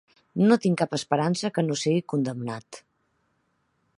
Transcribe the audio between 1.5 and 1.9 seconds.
que no